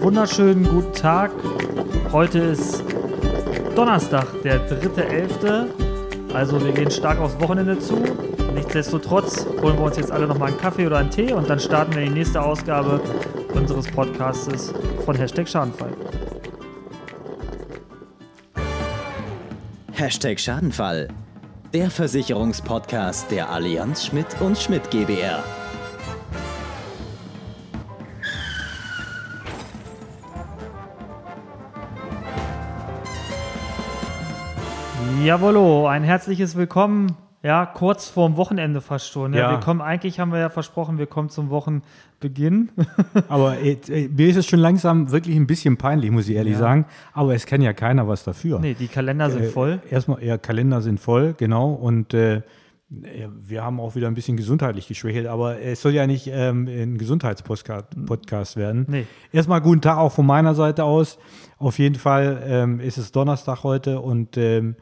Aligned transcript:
Wunderschönen 0.00 0.64
guten 0.64 0.94
Tag. 0.94 1.30
Heute 2.10 2.38
ist 2.38 2.82
Donnerstag, 3.76 4.26
der 4.42 4.66
3.11. 4.66 5.66
Also 6.32 6.64
wir 6.64 6.72
gehen 6.72 6.90
stark 6.90 7.20
aufs 7.20 7.38
Wochenende 7.38 7.78
zu. 7.78 8.02
Nichtsdestotrotz 8.54 9.44
holen 9.60 9.76
wir 9.76 9.84
uns 9.84 9.98
jetzt 9.98 10.10
alle 10.10 10.26
nochmal 10.26 10.48
einen 10.48 10.58
Kaffee 10.58 10.86
oder 10.86 10.96
einen 10.96 11.10
Tee 11.10 11.34
und 11.34 11.50
dann 11.50 11.60
starten 11.60 11.94
wir 11.94 12.02
die 12.02 12.10
nächste 12.10 12.40
Ausgabe 12.40 13.02
unseres 13.52 13.86
Podcastes 13.88 14.72
von 15.04 15.14
Hashtag 15.16 15.46
Schadenfall. 15.46 15.92
Hashtag 19.92 20.40
Schadenfall. 20.40 21.08
Der 21.74 21.90
Versicherungspodcast 21.90 23.30
der 23.30 23.50
Allianz 23.50 24.06
Schmidt 24.06 24.28
und 24.40 24.56
Schmidt 24.56 24.90
GbR. 24.90 25.44
Jawollo, 35.24 35.86
ein 35.86 36.02
herzliches 36.02 36.56
Willkommen. 36.56 37.16
Ja, 37.42 37.64
kurz 37.66 38.08
vorm 38.08 38.36
Wochenende 38.36 38.80
fast 38.80 39.10
schon. 39.10 39.32
Ja, 39.32 39.40
Ja. 39.40 39.50
Wir 39.52 39.58
kommen, 39.60 39.80
eigentlich 39.80 40.18
haben 40.20 40.32
wir 40.32 40.38
ja 40.40 40.50
versprochen, 40.50 40.98
wir 40.98 41.06
kommen 41.06 41.28
zum 41.30 41.50
Wochenbeginn. 41.50 42.70
Aber 43.28 43.58
äh, 43.60 43.76
mir 44.08 44.28
ist 44.28 44.36
es 44.36 44.46
schon 44.46 44.58
langsam 44.60 45.10
wirklich 45.10 45.36
ein 45.36 45.46
bisschen 45.46 45.76
peinlich, 45.76 46.10
muss 46.10 46.28
ich 46.28 46.36
ehrlich 46.36 46.54
Ja. 46.54 46.58
sagen. 46.58 46.86
Aber 47.12 47.34
es 47.34 47.46
kann 47.46 47.62
ja 47.62 47.72
keiner 47.72 48.06
was 48.08 48.24
dafür. 48.24 48.58
nee, 48.60 48.74
die 48.74 48.88
Kalender 48.88 49.30
sind 49.30 49.44
Äh, 49.44 49.48
voll. 49.48 49.80
Erstmal, 49.90 50.22
ja, 50.24 50.36
Kalender 50.38 50.80
sind 50.82 51.00
voll, 51.00 51.34
genau. 51.36 51.70
Und 51.72 52.12
äh, 52.14 52.42
wir 52.88 53.62
haben 53.62 53.78
auch 53.78 53.94
wieder 53.94 54.08
ein 54.08 54.14
bisschen 54.14 54.36
gesundheitlich 54.36 54.88
geschwächelt, 54.88 55.26
aber 55.28 55.60
es 55.60 55.80
soll 55.80 55.92
ja 55.92 56.06
nicht 56.06 56.28
ähm, 56.32 56.66
ein 56.66 56.98
Gesundheitspodcast 56.98 58.04
Podcast 58.06 58.56
werden. 58.56 58.84
Nee. 58.88 59.06
Erstmal 59.32 59.60
guten 59.60 59.80
Tag 59.80 59.96
auch 59.98 60.12
von 60.12 60.26
meiner 60.26 60.54
Seite 60.54 60.84
aus. 60.84 61.18
Auf 61.58 61.78
jeden 61.78 61.94
Fall 61.94 62.42
ähm, 62.44 62.80
ist 62.80 62.98
es 62.98 63.12
Donnerstag 63.12 63.62
heute 63.62 64.00
und 64.00 64.36
ähm, 64.36 64.74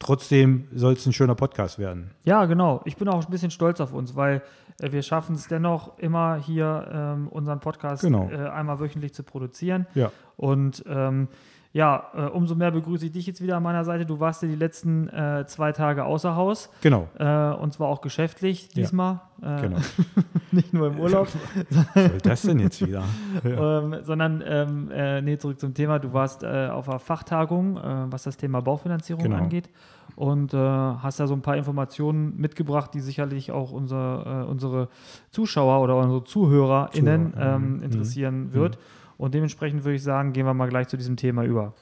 trotzdem 0.00 0.66
soll 0.74 0.94
es 0.94 1.06
ein 1.06 1.12
schöner 1.12 1.36
Podcast 1.36 1.78
werden. 1.78 2.10
Ja, 2.24 2.46
genau. 2.46 2.80
Ich 2.84 2.96
bin 2.96 3.08
auch 3.08 3.24
ein 3.24 3.30
bisschen 3.30 3.52
stolz 3.52 3.80
auf 3.80 3.92
uns, 3.92 4.16
weil 4.16 4.42
äh, 4.80 4.90
wir 4.90 5.02
schaffen 5.02 5.36
es 5.36 5.46
dennoch 5.46 5.96
immer 5.98 6.36
hier 6.36 6.88
ähm, 6.92 7.28
unseren 7.28 7.60
Podcast 7.60 8.02
Genau. 8.02 8.28
äh, 8.30 8.48
einmal 8.48 8.80
wöchentlich 8.80 9.14
zu 9.14 9.22
produzieren. 9.22 9.86
Ja. 9.94 10.10
Und 10.36 10.82
ähm, 10.88 11.28
ja, 11.72 12.06
äh, 12.14 12.22
umso 12.22 12.56
mehr 12.56 12.72
begrüße 12.72 13.06
ich 13.06 13.12
dich 13.12 13.26
jetzt 13.26 13.40
wieder 13.40 13.56
an 13.56 13.62
meiner 13.62 13.84
Seite. 13.84 14.04
Du 14.04 14.18
warst 14.18 14.42
ja 14.42 14.48
die 14.48 14.56
letzten 14.56 15.08
äh, 15.08 15.44
zwei 15.46 15.70
Tage 15.70 16.04
außer 16.04 16.34
Haus 16.34 16.68
Genau. 16.80 17.08
äh, 17.16 17.52
und 17.52 17.72
zwar 17.72 17.88
auch 17.88 18.00
geschäftlich 18.00 18.68
diesmal. 18.68 19.20
Äh, 19.40 19.62
Genau. 19.62 19.78
Nicht 20.52 20.72
nur 20.74 20.88
im 20.88 20.98
Urlaub. 20.98 21.28
Was 21.70 21.94
soll 21.94 22.18
das 22.18 22.42
denn 22.42 22.58
jetzt 22.58 22.84
wieder? 22.84 23.04
ähm, 23.44 23.96
sondern, 24.02 24.42
ähm, 24.44 24.90
äh, 24.90 25.22
nee, 25.22 25.38
zurück 25.38 25.60
zum 25.60 25.72
Thema. 25.72 26.00
Du 26.00 26.12
warst 26.12 26.42
äh, 26.42 26.68
auf 26.68 26.88
einer 26.88 26.98
Fachtagung, 26.98 27.76
was 28.10 28.24
das 28.24 28.36
Thema 28.36 28.60
Baufinanzierung 28.60 29.22
Genau. 29.22 29.36
angeht 29.36 29.70
und 30.16 30.52
hast 30.52 31.20
da 31.20 31.26
so 31.26 31.34
ein 31.34 31.42
paar 31.42 31.56
Informationen 31.56 32.36
mitgebracht, 32.36 32.92
die 32.94 33.00
sicherlich 33.00 33.52
auch 33.52 33.70
unser, 33.70 34.48
unsere 34.48 34.88
Zuschauer 35.30 35.80
oder 35.82 35.96
unsere 35.96 36.24
ZuhörerInnen 36.24 37.32
Zuhörer, 37.32 37.54
ähm, 37.54 37.76
mhm. 37.76 37.82
interessieren 37.82 38.52
wird. 38.52 38.78
Und 39.20 39.34
dementsprechend 39.34 39.84
würde 39.84 39.96
ich 39.96 40.02
sagen, 40.02 40.32
gehen 40.32 40.46
wir 40.46 40.54
mal 40.54 40.70
gleich 40.70 40.88
zu 40.88 40.96
diesem 40.96 41.16
Thema 41.16 41.44
über. 41.44 41.74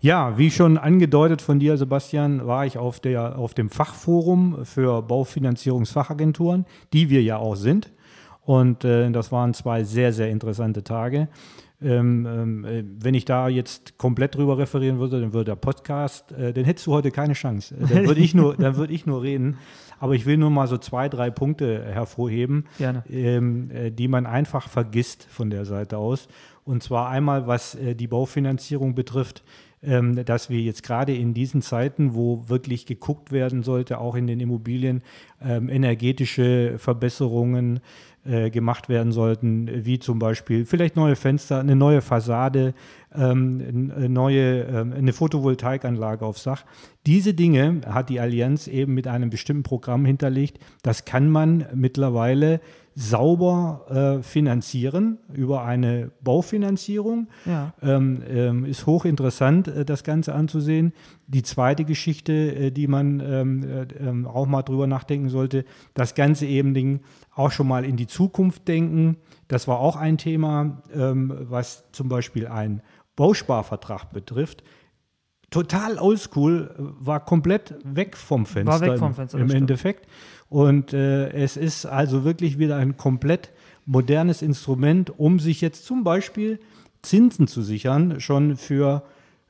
Ja, 0.00 0.38
wie 0.38 0.50
schon 0.50 0.78
angedeutet 0.78 1.42
von 1.42 1.58
dir, 1.58 1.76
Sebastian, 1.76 2.46
war 2.46 2.64
ich 2.64 2.78
auf, 2.78 3.00
der, 3.00 3.38
auf 3.38 3.52
dem 3.52 3.68
Fachforum 3.68 4.64
für 4.64 5.02
Baufinanzierungsfachagenturen, 5.02 6.64
die 6.94 7.10
wir 7.10 7.22
ja 7.22 7.36
auch 7.36 7.54
sind. 7.54 7.90
Und 8.46 8.84
äh, 8.84 9.10
das 9.10 9.30
waren 9.32 9.52
zwei 9.54 9.84
sehr, 9.84 10.12
sehr 10.12 10.30
interessante 10.30 10.82
Tage. 10.82 11.28
Ähm, 11.82 12.26
ähm, 12.26 12.64
äh, 12.64 12.84
wenn 13.00 13.12
ich 13.12 13.26
da 13.26 13.48
jetzt 13.48 13.98
komplett 13.98 14.34
drüber 14.36 14.56
referieren 14.56 14.98
würde, 14.98 15.20
dann 15.20 15.34
würde 15.34 15.50
der 15.50 15.56
Podcast, 15.56 16.32
äh, 16.32 16.54
dann 16.54 16.64
hättest 16.64 16.86
du 16.86 16.92
heute 16.92 17.10
keine 17.10 17.34
Chance. 17.34 17.74
Äh, 17.74 17.86
Dann 17.92 18.06
würde 18.06 18.20
ich, 18.22 18.34
nur- 18.34 18.56
dann 18.56 18.76
würde 18.76 18.94
ich 18.94 19.04
nur 19.04 19.22
reden. 19.22 19.58
Aber 19.98 20.14
ich 20.14 20.24
will 20.26 20.36
nur 20.38 20.50
mal 20.50 20.66
so 20.68 20.78
zwei, 20.78 21.08
drei 21.10 21.30
Punkte 21.30 21.84
hervorheben 21.84 22.64
ähm, 23.10 23.70
äh, 23.70 23.90
die 23.90 24.08
man 24.08 24.24
einfach 24.26 24.68
vergisst 24.68 25.26
von 25.28 25.50
der 25.50 25.64
Seite 25.66 25.98
aus. 25.98 26.28
Und 26.64 26.82
zwar 26.82 27.08
einmal, 27.10 27.46
was 27.46 27.74
äh, 27.74 27.94
die 27.94 28.06
Baufinanzierung 28.06 28.94
betrifft, 28.94 29.42
ähm, 29.82 30.24
dass 30.24 30.48
wir 30.50 30.60
jetzt 30.60 30.82
gerade 30.82 31.14
in 31.14 31.34
diesen 31.34 31.60
Zeiten, 31.62 32.14
wo 32.14 32.48
wirklich 32.48 32.86
geguckt 32.86 33.32
werden 33.32 33.62
sollte, 33.62 33.98
auch 33.98 34.14
in 34.16 34.26
den 34.26 34.40
Immobilien, 34.40 35.02
ähm, 35.42 35.68
energetische 35.68 36.74
Verbesserungen 36.78 37.80
äh, 38.28 38.50
gemacht 38.50 38.88
werden 38.88 39.12
sollten, 39.12 39.84
wie 39.84 39.98
zum 39.98 40.18
Beispiel 40.18 40.64
vielleicht 40.64 40.96
neue 40.96 41.16
Fenster, 41.16 41.60
eine 41.60 41.76
neue 41.76 42.00
Fassade, 42.00 42.74
ähm, 43.14 43.92
eine 43.96 44.08
neue, 44.08 44.62
ähm, 44.62 44.92
eine 44.92 45.12
Photovoltaikanlage 45.12 46.24
aufs 46.24 46.44
Dach. 46.44 46.64
Diese 47.06 47.34
Dinge 47.34 47.80
hat 47.86 48.08
die 48.08 48.20
Allianz 48.20 48.68
eben 48.68 48.94
mit 48.94 49.06
einem 49.06 49.30
bestimmten 49.30 49.62
Programm 49.62 50.04
hinterlegt. 50.04 50.58
Das 50.82 51.04
kann 51.04 51.30
man 51.30 51.66
mittlerweile 51.74 52.60
sauber 52.98 54.18
äh, 54.18 54.22
finanzieren 54.22 55.18
über 55.34 55.64
eine 55.64 56.10
Baufinanzierung. 56.22 57.28
Ja. 57.44 57.74
Ähm, 57.82 58.22
ähm, 58.26 58.64
ist 58.64 58.86
hochinteressant, 58.86 59.68
äh, 59.68 59.84
das 59.84 60.02
Ganze 60.02 60.34
anzusehen. 60.34 60.94
Die 61.28 61.42
zweite 61.42 61.84
Geschichte, 61.84 62.32
äh, 62.54 62.70
die 62.70 62.86
man 62.86 63.20
ähm, 63.20 63.62
äh, 63.64 63.82
ähm, 63.98 64.26
auch 64.26 64.46
mal 64.46 64.62
drüber 64.62 64.86
nachdenken 64.86 65.28
sollte, 65.28 65.64
das 65.94 66.14
Ganze 66.14 66.46
eben 66.46 66.72
Ding 66.72 67.00
auch 67.34 67.50
schon 67.50 67.66
mal 67.68 67.84
in 67.84 67.96
die 67.96 68.06
Zukunft 68.06 68.68
denken. 68.68 69.16
Das 69.48 69.66
war 69.66 69.80
auch 69.80 69.96
ein 69.96 70.18
Thema, 70.18 70.82
ähm, 70.94 71.32
was 71.48 71.84
zum 71.92 72.08
Beispiel 72.08 72.46
einen 72.46 72.80
Bausparvertrag 73.16 74.12
betrifft. 74.12 74.62
Total 75.50 75.98
oldschool, 75.98 76.70
äh, 76.78 76.82
war 77.04 77.24
komplett 77.24 77.74
weg 77.84 78.16
vom 78.16 78.46
Fenster. 78.46 78.80
weg 78.80 78.98
vom 78.98 79.08
im- 79.08 79.14
Fenster, 79.14 79.38
Im 79.38 79.48
stimmt. 79.48 79.60
Endeffekt. 79.62 80.06
Und 80.48 80.92
äh, 80.92 81.30
es 81.30 81.56
ist 81.56 81.86
also 81.86 82.24
wirklich 82.24 82.58
wieder 82.58 82.76
ein 82.76 82.96
komplett 82.96 83.50
modernes 83.84 84.42
Instrument, 84.42 85.18
um 85.18 85.38
sich 85.40 85.60
jetzt 85.60 85.84
zum 85.86 86.04
Beispiel 86.04 86.60
Zinsen 87.02 87.46
zu 87.48 87.62
sichern, 87.62 88.20
schon 88.20 88.56
für 88.56 89.02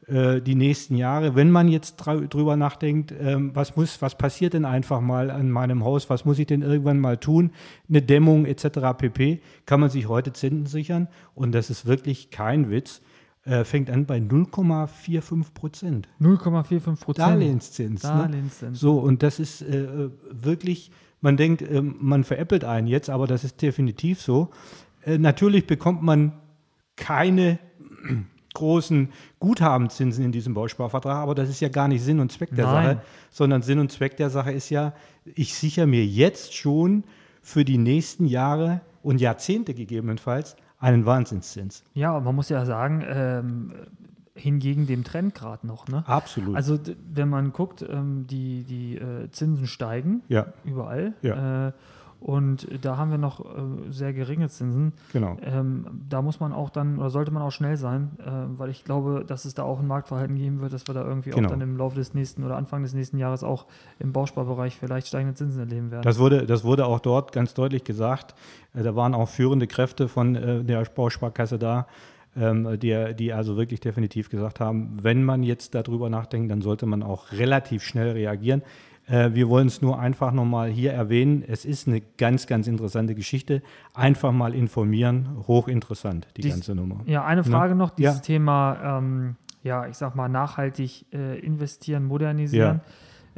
die 0.09 0.55
nächsten 0.55 0.95
Jahre. 0.97 1.35
Wenn 1.35 1.51
man 1.51 1.67
jetzt 1.69 2.01
drü- 2.01 2.29
drüber 2.29 2.57
nachdenkt, 2.57 3.13
ähm, 3.21 3.51
was 3.55 3.75
muss, 3.77 4.01
was 4.03 4.17
passiert 4.17 4.55
denn 4.55 4.65
einfach 4.65 5.01
mal 5.01 5.31
an 5.33 5.51
meinem 5.51 5.83
Haus, 5.85 6.09
was 6.09 6.25
muss 6.25 6.39
ich 6.39 6.47
denn 6.47 6.63
irgendwann 6.63 7.01
mal 7.01 7.17
tun, 7.17 7.51
eine 7.89 8.03
Dämmung 8.03 8.47
etc. 8.47 8.95
pp, 8.97 9.41
kann 9.65 9.81
man 9.81 9.91
sich 9.91 10.07
heute 10.09 10.33
Zinsen 10.33 10.67
sichern 10.67 11.09
und 11.35 11.53
das 11.53 11.71
ist 11.71 11.87
wirklich 11.87 12.31
kein 12.31 12.71
Witz. 12.71 13.01
Äh, 13.45 13.65
fängt 13.65 13.91
an 13.91 14.07
bei 14.07 14.19
0,45 14.19 15.55
Prozent. 15.55 16.09
0,45 16.21 16.81
Prozent. 17.01 17.19
Darlehenszins. 17.29 18.03
Ne? 18.03 18.09
Darlehenszins. 18.09 18.81
So, 18.81 18.99
und 18.99 19.23
das 19.23 19.39
ist 19.39 19.63
äh, 19.63 20.09
wirklich, 20.33 20.91
man 21.21 21.37
denkt, 21.37 21.63
ähm, 21.63 21.95
man 22.01 22.25
veräppelt 22.25 22.65
einen 22.65 22.87
jetzt, 22.89 23.09
aber 23.11 23.27
das 23.29 23.45
ist 23.45 23.63
definitiv 23.63 24.21
so. 24.21 24.51
Äh, 25.05 25.19
natürlich 25.19 25.67
bekommt 25.69 26.03
man 26.03 26.33
keine 26.97 27.59
großen 28.57 29.11
Guthabenzinsen 29.39 30.25
in 30.25 30.33
diesem 30.33 30.55
Bausparvertrag, 30.55 31.17
aber 31.17 31.35
das 31.35 31.49
ist 31.49 31.61
ja 31.61 31.69
gar 31.69 31.89
nicht 31.89 32.03
Sinn 32.03 32.21
und 32.21 32.33
Zweck 32.33 32.55
der 32.55 32.67
Nein. 32.67 32.85
Sache, 32.85 33.01
sondern 33.31 33.63
Sinn 33.63 33.79
und 33.79 33.93
Zweck 33.93 34.17
der 34.17 34.31
Sache 34.31 34.53
ist 34.53 34.71
ja, 34.71 34.93
ich 35.25 35.55
sichere 35.55 35.87
mir 35.87 36.05
jetzt 36.05 36.55
schon 36.55 37.05
für 37.43 37.65
die 37.65 37.79
nächsten 37.79 38.27
Jahre 38.27 38.81
und 39.03 39.21
Jahrzehnte 39.21 39.75
gegebenenfalls 39.75 40.57
einen 40.79 41.07
Wahnsinnszins. 41.07 41.85
Ja, 41.95 42.17
und 42.17 42.25
man 42.25 42.35
muss 42.35 42.49
ja 42.49 42.65
sagen, 42.65 43.05
ähm, 43.07 43.73
hingegen 44.35 44.87
dem 44.87 45.05
Trend 45.05 45.35
gerade 45.35 45.67
noch. 45.67 45.89
Ne? 45.89 46.05
Absolut. 46.07 46.57
Also 46.57 46.79
wenn 47.13 47.29
man 47.29 47.53
guckt, 47.53 47.85
ähm, 47.89 48.27
die, 48.27 48.65
die 48.65 48.97
äh, 48.97 49.31
Zinsen 49.31 49.67
steigen 49.67 50.23
ja, 50.29 50.53
überall. 50.65 51.15
Ja. 51.23 51.69
Äh, 51.69 51.73
und 52.21 52.67
da 52.85 52.97
haben 52.97 53.11
wir 53.11 53.19
noch 53.19 53.41
äh, 53.45 53.91
sehr 53.91 54.13
geringe 54.13 54.49
Zinsen. 54.49 54.93
genau. 55.13 55.37
Ähm, 55.43 55.87
da 56.09 56.23
muss 56.23 56.41
man 56.41 56.53
auch 56.53 56.71
dann, 56.71 56.99
oder 56.99 57.11
sollte 57.11 57.31
man 57.31 57.43
auch 57.43 57.51
schnell 57.53 57.77
sein, 57.77 58.13
äh, 58.19 58.59
weil 58.59 58.71
ich 58.71 58.85
glaube, 58.85 59.25
dass 59.27 59.45
es 59.45 59.55
da 59.55 59.63
auch 59.63 59.79
ein 59.81 59.87
Marktverhalten 59.87 60.37
geben 60.37 60.61
wird, 60.61 60.73
dass 60.73 60.87
wir 60.87 60.95
da 60.95 61.05
irgendwie 61.07 61.31
Genau. 61.31 61.47
auch 61.47 61.51
dann 61.51 61.61
im 61.61 61.77
Laufe 61.77 61.97
des 61.97 62.15
nächsten 62.15 62.43
oder 62.45 62.57
Anfang 62.57 62.83
des 62.83 62.95
nächsten 62.95 63.19
Jahres 63.19 63.45
auch 63.45 63.67
im 63.99 64.13
Bausparbereich 64.13 64.77
vielleicht 64.77 65.07
steigende 65.09 65.35
Zinsen 65.35 65.61
erleben 65.61 65.91
werden. 65.91 66.03
Das 66.03 66.19
wurde, 66.19 66.47
das 66.47 66.65
wurde 66.65 66.87
auch 66.87 67.01
dort 67.01 67.33
ganz 67.33 67.55
deutlich 67.55 67.85
gesagt. 67.85 68.35
Äh, 68.75 68.83
Da 68.83 68.97
waren 68.97 69.15
auch 69.15 69.29
führende 69.29 69.67
Kräfte 69.67 70.09
von 70.09 70.35
äh, 70.35 70.65
der 70.65 70.83
Bausparkasse 70.85 71.59
da, 71.59 71.87
ähm, 72.37 72.79
die, 72.79 73.15
die 73.19 73.33
also 73.33 73.57
wirklich 73.57 73.81
definitiv 73.81 74.29
gesagt 74.31 74.61
haben, 74.61 74.99
wenn 75.03 75.25
man 75.25 75.43
jetzt 75.43 75.75
darüber 75.75 76.11
nachdenkt, 76.11 76.51
dann 76.51 76.61
sollte 76.63 76.85
man 76.87 77.03
auch 77.03 77.33
relativ 77.33 77.83
schnell 77.83 78.13
reagieren. 78.13 78.63
Äh, 79.07 79.35
wir 79.35 79.49
wollen 79.49 79.69
es 79.69 79.83
nur 79.83 79.99
einfach 79.99 80.33
nochmal 80.33 80.69
hier 80.69 80.93
erwähnen. 80.93 81.45
Es 81.47 81.65
ist 81.65 81.87
eine 81.87 82.01
ganz, 82.19 82.47
ganz 82.47 82.67
interessante 82.67 83.15
Geschichte. 83.15 83.63
Einfach 83.95 84.33
mal 84.33 84.55
informieren. 84.55 85.29
Hochinteressant, 85.47 86.27
die 86.37 86.43
Dies- 86.43 86.53
ganze 86.53 86.75
Nummer. 86.75 87.01
Ja, 87.07 87.25
eine 87.25 87.45
Frage 87.45 87.75
noch, 87.75 87.91
dieses 87.91 88.17
Ja. 88.17 88.21
Thema, 88.21 88.99
ähm, 88.99 89.37
ja, 89.63 89.87
ich 89.87 89.97
sag 89.97 90.15
mal, 90.17 90.29
nachhaltig 90.29 91.07
äh, 91.13 91.39
investieren, 91.39 92.05
modernisieren. 92.05 92.81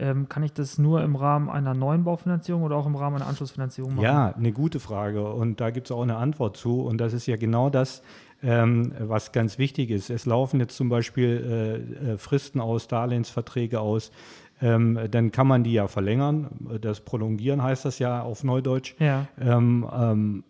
Ähm, 0.01 0.29
kann 0.29 0.45
ich 0.45 0.53
das 0.53 0.79
nur 0.79 1.03
im 1.03 1.17
Rahmen 1.17 1.51
einer 1.51 1.75
neuen 1.75 2.05
Baufinanzierung 2.05 2.63
oder 2.63 2.77
auch 2.77 2.87
im 2.87 2.95
Rahmen 2.95 3.17
einer 3.17 3.27
Anschlussfinanzierung 3.27 3.97
machen? 3.97 4.05
Ja, 4.05 4.33
eine 4.33 4.53
gute 4.53 4.79
Frage 4.79 5.29
und 5.33 5.61
da 5.61 5.71
gibt 5.71 5.89
es 5.89 5.91
auch 5.91 6.03
eine 6.03 6.17
Antwort 6.17 6.57
zu 6.57 6.83
und 6.83 6.99
das 6.99 7.13
ist 7.13 7.27
ja 7.27 7.37
genau 7.37 7.69
das, 7.69 8.03
ähm, 8.41 8.93
was 9.01 9.33
ganz 9.33 9.59
wichtig 9.59 9.91
ist. 9.91 10.09
Es 10.09 10.25
laufen 10.25 10.61
jetzt 10.61 10.77
zum 10.77 10.89
Beispiel 10.89 11.83
äh, 12.07 12.13
äh 12.13 12.17
Fristen 12.17 12.61
aus, 12.61 12.87
Darlehensverträge 12.87 13.81
aus, 13.81 14.13
ähm, 14.61 14.99
dann 15.11 15.33
kann 15.33 15.47
man 15.47 15.65
die 15.65 15.73
ja 15.73 15.89
verlängern. 15.89 16.49
Das 16.81 17.01
Prolongieren 17.01 17.63
heißt 17.63 17.85
das 17.85 17.99
ja 17.99 18.23
auf 18.23 18.45
Neudeutsch. 18.45 18.95
Ja. 18.99 19.27
Ähm, 19.41 19.87
ähm, 19.93 20.45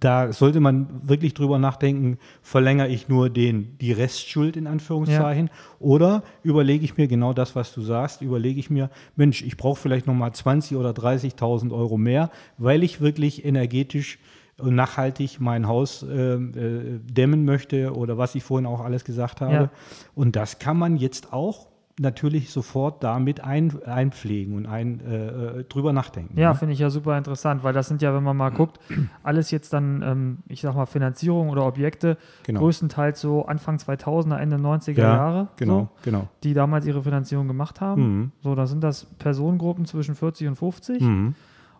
da 0.00 0.32
sollte 0.32 0.60
man 0.60 0.88
wirklich 1.02 1.34
drüber 1.34 1.58
nachdenken, 1.58 2.18
verlängere 2.42 2.88
ich 2.88 3.08
nur 3.08 3.30
den, 3.30 3.76
die 3.78 3.92
Restschuld 3.92 4.56
in 4.56 4.66
Anführungszeichen 4.66 5.46
ja. 5.46 5.52
oder 5.78 6.22
überlege 6.42 6.84
ich 6.84 6.96
mir 6.96 7.06
genau 7.06 7.32
das, 7.32 7.54
was 7.54 7.72
du 7.72 7.82
sagst, 7.82 8.22
überlege 8.22 8.58
ich 8.58 8.70
mir, 8.70 8.90
Mensch, 9.16 9.42
ich 9.42 9.56
brauche 9.56 9.78
vielleicht 9.78 10.06
nochmal 10.06 10.30
20.000 10.30 10.76
oder 10.76 10.90
30.000 10.90 11.72
Euro 11.72 11.98
mehr, 11.98 12.30
weil 12.56 12.82
ich 12.82 13.00
wirklich 13.00 13.44
energetisch 13.44 14.18
und 14.58 14.74
nachhaltig 14.74 15.38
mein 15.40 15.68
Haus 15.68 16.02
äh, 16.02 16.34
äh, 16.34 16.98
dämmen 17.00 17.44
möchte 17.44 17.94
oder 17.94 18.18
was 18.18 18.34
ich 18.34 18.42
vorhin 18.42 18.66
auch 18.66 18.80
alles 18.80 19.04
gesagt 19.04 19.40
habe. 19.40 19.54
Ja. 19.54 19.70
Und 20.14 20.34
das 20.34 20.58
kann 20.58 20.76
man 20.76 20.96
jetzt 20.96 21.32
auch 21.32 21.67
natürlich 21.98 22.50
sofort 22.50 23.02
damit 23.02 23.42
ein, 23.42 23.82
einpflegen 23.84 24.54
und 24.54 24.66
ein, 24.66 25.00
äh, 25.00 25.60
äh, 25.60 25.64
drüber 25.64 25.92
nachdenken. 25.92 26.38
Ja, 26.38 26.50
ne? 26.50 26.54
finde 26.54 26.74
ich 26.74 26.80
ja 26.80 26.90
super 26.90 27.16
interessant, 27.18 27.64
weil 27.64 27.72
das 27.72 27.88
sind 27.88 28.02
ja, 28.02 28.14
wenn 28.14 28.22
man 28.22 28.36
mal 28.36 28.50
guckt, 28.50 28.78
alles 29.22 29.50
jetzt 29.50 29.72
dann, 29.72 30.02
ähm, 30.02 30.38
ich 30.48 30.60
sag 30.60 30.74
mal, 30.74 30.86
Finanzierung 30.86 31.50
oder 31.50 31.66
Objekte, 31.66 32.16
genau. 32.44 32.60
größtenteils 32.60 33.20
so 33.20 33.46
Anfang 33.46 33.76
2000er, 33.76 34.36
Ende 34.36 34.56
90er 34.56 34.98
ja, 34.98 35.16
Jahre, 35.16 35.48
genau, 35.56 35.80
so, 35.80 35.88
genau. 36.02 36.28
die 36.42 36.54
damals 36.54 36.86
ihre 36.86 37.02
Finanzierung 37.02 37.48
gemacht 37.48 37.80
haben. 37.80 38.02
Mhm. 38.02 38.32
So, 38.42 38.54
da 38.54 38.66
sind 38.66 38.82
das 38.82 39.04
Personengruppen 39.04 39.84
zwischen 39.84 40.14
40 40.14 40.48
und 40.48 40.56
50. 40.56 41.02
Mhm. 41.02 41.34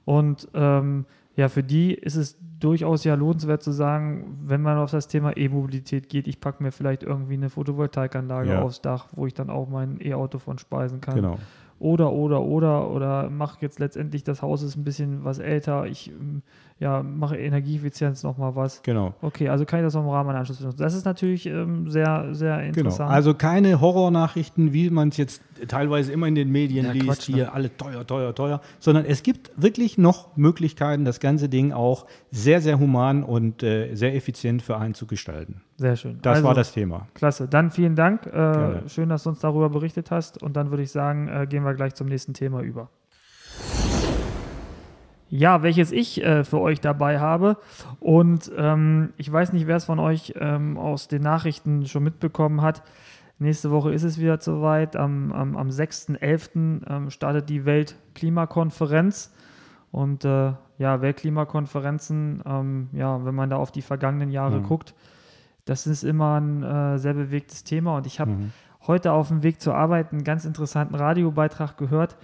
Und 0.05 0.49
ähm, 0.55 1.05
ja, 1.39 1.49
für 1.49 1.63
die 1.63 1.95
ist 1.95 2.17
es 2.17 2.37
durchaus 2.59 3.05
ja 3.05 3.15
lohnenswert 3.15 3.63
zu 3.63 3.71
sagen, 3.71 4.41
wenn 4.43 4.61
man 4.61 4.77
auf 4.77 4.91
das 4.91 5.07
Thema 5.07 5.37
E-Mobilität 5.37 6.09
geht, 6.09 6.27
ich 6.27 6.41
packe 6.41 6.61
mir 6.65 6.73
vielleicht 6.73 7.05
irgendwie 7.05 7.35
eine 7.35 7.49
Photovoltaikanlage 7.49 8.51
ja. 8.51 8.61
aufs 8.61 8.81
Dach, 8.81 9.07
wo 9.13 9.25
ich 9.25 9.35
dann 9.35 9.49
auch 9.49 9.69
mein 9.69 10.01
E-Auto 10.01 10.41
von 10.41 10.59
speisen 10.59 11.01
kann. 11.01 11.15
Genau. 11.15 11.39
Oder, 11.79 12.11
oder, 12.11 12.43
oder, 12.43 12.91
oder 12.91 13.31
mache 13.31 13.59
jetzt 13.61 13.79
letztendlich, 13.79 14.25
das 14.25 14.43
Haus 14.43 14.63
ist 14.63 14.77
ein 14.77 14.83
bisschen 14.83 15.23
was 15.23 15.39
älter, 15.39 15.87
ich 15.87 16.11
ähm, 16.11 16.43
ja, 16.81 17.03
mache 17.03 17.37
Energieeffizienz 17.37 18.23
nochmal 18.23 18.55
was. 18.55 18.83
Genau. 18.83 19.15
Okay, 19.21 19.49
also 19.49 19.65
kann 19.65 19.81
ich 19.81 19.87
das 19.87 19.95
noch 19.95 20.03
im 20.03 20.11
Rahmen 20.11 20.31
einer 20.31 20.41
Anschluss 20.41 20.65
Das 20.77 20.95
ist 20.95 21.05
natürlich 21.05 21.47
ähm, 21.47 21.89
sehr, 21.89 22.29
sehr 22.33 22.59
genau. 22.59 22.69
interessant. 22.69 23.09
Genau. 23.09 23.17
Also 23.17 23.35
keine 23.35 23.81
Horrornachrichten, 23.81 24.73
wie 24.73 24.89
man 24.91 25.09
es 25.09 25.17
jetzt 25.17 25.43
teilweise 25.67 26.13
immer 26.13 26.29
in 26.29 26.37
den 26.37 26.53
Medien 26.53 26.87
ja, 26.87 26.93
liest, 26.93 27.07
Quatsch, 27.07 27.27
hier 27.27 27.45
ne? 27.47 27.53
alle 27.53 27.77
teuer, 27.77 28.07
teuer, 28.07 28.33
teuer, 28.33 28.61
sondern 28.79 29.05
es 29.07 29.25
gibt 29.25 29.51
wirklich 29.57 29.99
noch 29.99 30.37
Möglichkeiten, 30.37 31.05
das 31.05 31.19
ganze 31.19 31.49
Ding 31.49 31.73
auch 31.73 32.07
sehr, 32.31 32.61
sehr 32.61 32.79
human 32.79 33.25
und 33.25 33.65
äh, 33.65 33.95
sehr 33.95 34.15
effizient 34.15 34.63
für 34.63 34.77
einen 34.77 34.95
zu 34.95 35.07
gestalten. 35.07 35.63
Sehr 35.79 35.97
schön. 35.97 36.19
Das 36.23 36.37
also, 36.37 36.49
war 36.49 36.55
das 36.55 36.73
Thema. 36.73 37.09
Klasse. 37.15 37.49
Dann 37.49 37.73
vielen 37.73 37.97
Dank. 37.97 38.27
Äh, 38.27 38.89
schön, 38.89 39.09
dass 39.09 39.25
du 39.25 39.31
uns 39.31 39.41
darüber 39.41 39.69
berichtet 39.69 40.11
hast. 40.11 40.41
Und 40.41 40.57
dann 40.57 40.71
würde 40.71 40.83
ich 40.85 40.93
sagen, 40.93 41.29
äh, 41.29 41.47
gehen 41.49 41.65
wir 41.65 41.75
gleich 41.75 41.95
zum 41.95 42.09
nächsten 42.09 42.35
Thema 42.35 42.61
über. 42.63 42.89
Ja, 45.31 45.63
welches 45.63 45.93
ich 45.93 46.23
äh, 46.23 46.45
für 46.45 46.61
euch 46.61 46.81
dabei 46.81 47.21
habe. 47.21 47.59
Und 48.01 48.51
ähm, 48.57 49.13
ich 49.17 49.31
weiß 49.31 49.53
nicht, 49.53 49.67
wer 49.67 49.77
es 49.77 49.85
von 49.85 49.99
euch 49.99 50.35
ähm, 50.39 50.79
aus 50.79 51.09
den 51.09 51.23
Nachrichten 51.23 51.87
schon 51.87 52.03
mitbekommen 52.03 52.63
hat. 52.63 52.83
Nächste 53.39 53.71
Woche 53.71 53.93
ist 53.93 54.03
es 54.03 54.19
wieder 54.19 54.41
soweit. 54.41 54.97
Am, 54.97 55.33
am, 55.33 55.57
am 55.57 55.69
6.11. 55.69 56.89
Ähm, 56.89 57.11
startet 57.11 57.49
die 57.49 57.65
Weltklimakonferenz. 57.65 59.33
Und 59.91 60.25
äh, 60.25 60.53
ja, 60.79 61.01
Weltklimakonferenzen, 61.01 62.43
ähm, 62.47 62.89
ja, 62.93 63.25
wenn 63.25 63.35
man 63.35 63.51
da 63.51 63.57
auf 63.57 63.73
die 63.73 63.83
vergangenen 63.83 64.31
Jahre 64.31 64.61
mhm. 64.61 64.65
guckt, 64.65 64.95
das 65.65 65.87
ist 65.87 66.03
immer 66.03 66.41
ein 66.41 66.63
äh, 66.63 66.99
sehr 66.99 67.15
bewegtes 67.15 67.65
Thema. 67.65 67.97
Und 67.97 68.07
ich 68.07 68.21
habe 68.21 68.33
mhm. 68.33 68.53
heute 68.87 69.13
auf 69.13 69.29
dem 69.29 69.43
Weg 69.43 69.61
zur 69.61 69.75
Arbeit 69.75 70.13
einen 70.13 70.25
ganz 70.25 70.45
interessanten 70.45 70.95
Radiobeitrag 70.95 71.77
gehört, 71.77 72.17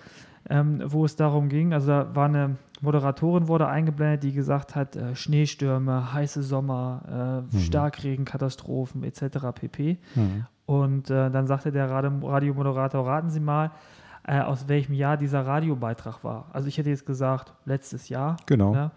ähm, 0.48 0.82
wo 0.86 1.04
es 1.04 1.16
darum 1.16 1.48
ging. 1.48 1.72
Also 1.72 1.88
da 1.88 2.14
war 2.14 2.26
eine 2.26 2.56
Moderatorin 2.80 3.48
wurde 3.48 3.68
eingeblendet, 3.68 4.22
die 4.24 4.32
gesagt 4.32 4.74
hat, 4.74 4.96
äh, 4.96 5.14
Schneestürme, 5.14 6.12
heiße 6.12 6.42
Sommer, 6.42 7.46
äh, 7.52 7.56
mhm. 7.56 7.60
Starkregenkatastrophen 7.60 9.04
etc. 9.04 9.38
pp. 9.54 9.98
Mhm. 10.14 10.46
Und 10.66 11.10
äh, 11.10 11.30
dann 11.30 11.46
sagte 11.46 11.72
der 11.72 11.90
Radiomoderator, 11.90 13.06
raten 13.06 13.30
Sie 13.30 13.40
mal, 13.40 13.70
äh, 14.26 14.40
aus 14.40 14.68
welchem 14.68 14.94
Jahr 14.94 15.16
dieser 15.16 15.46
Radiobeitrag 15.46 16.24
war. 16.24 16.46
Also 16.52 16.68
ich 16.68 16.78
hätte 16.78 16.90
jetzt 16.90 17.06
gesagt, 17.06 17.52
letztes 17.66 18.08
Jahr. 18.08 18.36
Genau. 18.46 18.74
Ja. 18.74 18.90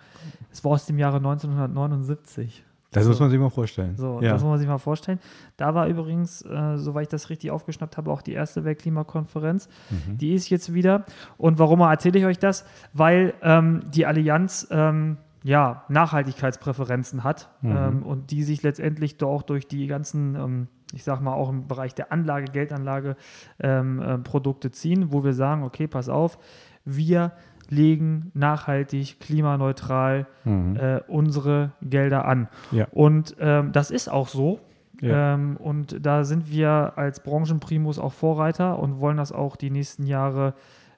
Es 0.51 0.63
war 0.63 0.71
aus 0.71 0.85
dem 0.85 0.97
Jahre 0.97 1.17
1979. 1.17 2.63
Das 2.91 3.03
so. 3.03 3.09
muss 3.09 3.19
man 3.19 3.29
sich 3.29 3.39
mal 3.39 3.49
vorstellen. 3.49 3.97
So, 3.97 4.21
ja. 4.21 4.31
das 4.31 4.41
muss 4.41 4.49
man 4.49 4.59
sich 4.59 4.67
mal 4.67 4.77
vorstellen. 4.77 5.19
Da 5.57 5.75
war 5.75 5.87
übrigens, 5.87 6.41
äh, 6.43 6.77
soweit 6.77 7.03
ich 7.03 7.09
das 7.09 7.29
richtig 7.29 7.51
aufgeschnappt 7.51 7.97
habe, 7.97 8.11
auch 8.11 8.21
die 8.21 8.33
erste 8.33 8.63
Weltklimakonferenz. 8.63 9.67
Mhm. 9.89 10.17
Die 10.17 10.33
ist 10.33 10.49
jetzt 10.49 10.73
wieder. 10.73 11.05
Und 11.37 11.59
warum 11.59 11.81
erzähle 11.81 12.19
ich 12.19 12.25
euch 12.25 12.39
das? 12.39 12.65
Weil 12.93 13.33
ähm, 13.41 13.81
die 13.93 14.05
Allianz 14.05 14.67
ähm, 14.71 15.17
ja, 15.43 15.83
Nachhaltigkeitspräferenzen 15.89 17.23
hat 17.23 17.49
mhm. 17.61 17.71
ähm, 17.71 18.03
und 18.03 18.31
die 18.31 18.43
sich 18.43 18.63
letztendlich 18.63 19.21
auch 19.23 19.43
durch 19.43 19.67
die 19.67 19.87
ganzen, 19.87 20.35
ähm, 20.35 20.67
ich 20.93 21.03
sag 21.03 21.21
mal, 21.21 21.33
auch 21.33 21.49
im 21.49 21.67
Bereich 21.67 21.93
der 21.93 22.11
Anlage, 22.11 22.51
Geldanlage 22.51 23.15
ähm, 23.59 24.01
äh, 24.01 24.17
Produkte 24.17 24.71
ziehen, 24.71 25.11
wo 25.11 25.23
wir 25.23 25.33
sagen, 25.33 25.63
okay, 25.63 25.87
pass 25.87 26.09
auf, 26.09 26.37
wir 26.85 27.33
legen 27.69 28.31
nachhaltig, 28.33 29.19
klimaneutral 29.19 30.27
mhm. 30.43 30.75
äh, 30.77 30.99
unsere 31.07 31.71
Gelder 31.81 32.25
an. 32.25 32.47
Ja. 32.71 32.87
Und 32.91 33.35
ähm, 33.39 33.71
das 33.71 33.91
ist 33.91 34.09
auch 34.09 34.27
so. 34.27 34.59
Ja. 35.01 35.35
Ähm, 35.35 35.57
und 35.57 36.05
da 36.05 36.23
sind 36.23 36.49
wir 36.49 36.93
als 36.95 37.21
Branchenprimus 37.21 37.99
auch 37.99 38.13
Vorreiter 38.13 38.79
und 38.79 38.99
wollen 38.99 39.17
das 39.17 39.31
auch 39.31 39.55
die 39.55 39.69
nächsten 39.69 40.07
Jahre 40.07 40.53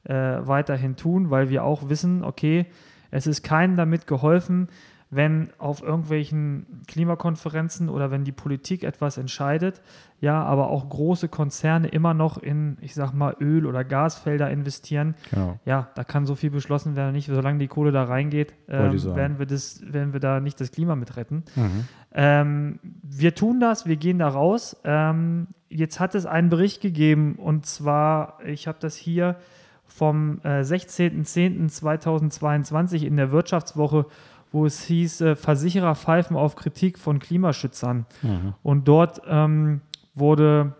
äh, 0.06 0.14
weiterhin 0.14 0.96
tun, 0.96 1.30
weil 1.30 1.50
wir 1.50 1.64
auch 1.64 1.90
wissen, 1.90 2.24
okay, 2.24 2.66
es 3.12 3.28
ist 3.28 3.44
keinem 3.44 3.76
damit 3.76 4.08
geholfen, 4.08 4.70
wenn 5.12 5.50
auf 5.58 5.82
irgendwelchen 5.82 6.84
Klimakonferenzen 6.88 7.90
oder 7.90 8.12
wenn 8.12 8.26
die 8.26 8.32
Politik 8.32 8.84
etwas 8.84 9.18
entscheidet, 9.18 9.82
ja, 10.22 10.44
aber 10.44 10.70
auch 10.70 10.88
große 10.88 11.30
Konzerne 11.30 11.88
immer 11.88 12.14
noch 12.14 12.38
in, 12.38 12.78
ich 12.82 12.94
sag 12.94 13.14
mal, 13.14 13.36
Öl- 13.40 13.66
oder 13.66 13.84
Gasfelder 13.84 14.52
investieren. 14.52 15.16
Genau. 15.32 15.58
Ja, 15.66 15.88
da 15.96 16.04
kann 16.04 16.28
so 16.28 16.36
viel 16.36 16.52
beschlossen 16.52 16.96
werden, 16.96 17.14
nicht, 17.14 17.28
solange 17.28 17.58
die 17.58 17.68
Kohle 17.68 17.92
da 17.92 18.04
reingeht, 18.04 18.54
ähm, 18.68 18.92
werden, 19.16 19.40
wir 19.40 19.48
das, 19.48 19.82
werden 19.92 20.14
wir 20.14 20.20
da 20.20 20.40
nicht 20.40 20.62
das 20.62 20.72
Klima 20.72 20.96
mit 20.96 21.18
retten. 21.18 21.44
Mhm. 21.56 21.88
Ähm, 22.14 22.78
wir 23.02 23.34
tun 23.34 23.60
das, 23.60 23.88
wir 23.88 23.96
gehen 23.96 24.20
da 24.20 24.28
raus. 24.28 24.80
Ähm, 24.84 25.48
jetzt 25.70 26.00
hat 26.00 26.14
es 26.14 26.28
einen 26.28 26.50
Bericht 26.50 26.82
gegeben 26.82 27.34
und 27.36 27.66
zwar, 27.66 28.38
ich 28.46 28.68
habe 28.68 28.78
das 28.80 28.96
hier 28.96 29.38
vom 29.86 30.40
äh, 30.44 30.62
16.10.2022 30.62 33.04
in 33.04 33.18
der 33.18 33.32
Wirtschaftswoche 33.32 34.06
wo 34.52 34.66
es 34.66 34.84
hieß, 34.84 35.22
äh, 35.22 35.36
Versicherer 35.36 35.96
pfeifen 35.96 36.36
auf 36.36 36.56
Kritik 36.56 36.98
von 36.98 37.20
Klimaschützern. 37.20 38.06
Mhm. 38.22 38.54
Und 38.64 38.88
dort 38.88 39.22
ähm, 39.28 39.82
wurde 40.14 40.76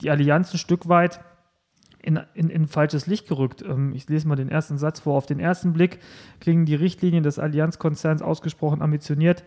die 0.00 0.10
Allianz 0.10 0.52
ein 0.52 0.58
Stück 0.58 0.88
weit 0.88 1.20
in, 2.02 2.20
in, 2.34 2.50
in 2.50 2.66
falsches 2.66 3.06
Licht 3.06 3.28
gerückt. 3.28 3.62
Ähm, 3.62 3.92
ich 3.94 4.08
lese 4.08 4.26
mal 4.26 4.36
den 4.36 4.48
ersten 4.48 4.76
Satz 4.76 5.00
vor. 5.00 5.16
Auf 5.16 5.26
den 5.26 5.40
ersten 5.40 5.72
Blick 5.72 6.00
klingen 6.40 6.66
die 6.66 6.74
Richtlinien 6.74 7.22
des 7.22 7.38
Allianzkonzerns 7.38 8.22
ausgesprochen 8.22 8.82
ambitioniert. 8.82 9.44